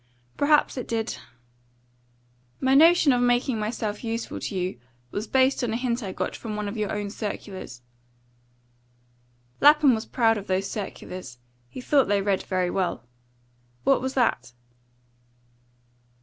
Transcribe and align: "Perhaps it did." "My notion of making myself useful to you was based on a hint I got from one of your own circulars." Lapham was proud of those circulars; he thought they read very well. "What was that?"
"Perhaps 0.35 0.77
it 0.77 0.87
did." 0.87 1.17
"My 2.59 2.73
notion 2.73 3.13
of 3.13 3.21
making 3.21 3.59
myself 3.59 4.03
useful 4.03 4.39
to 4.39 4.55
you 4.57 4.79
was 5.11 5.27
based 5.27 5.63
on 5.63 5.71
a 5.73 5.77
hint 5.77 6.01
I 6.01 6.11
got 6.11 6.35
from 6.35 6.55
one 6.55 6.67
of 6.67 6.75
your 6.75 6.91
own 6.91 7.11
circulars." 7.11 7.83
Lapham 9.59 9.93
was 9.93 10.07
proud 10.07 10.39
of 10.39 10.47
those 10.47 10.67
circulars; 10.67 11.37
he 11.69 11.81
thought 11.81 12.07
they 12.07 12.23
read 12.23 12.41
very 12.41 12.71
well. 12.71 13.03
"What 13.83 14.01
was 14.01 14.15
that?" 14.15 14.53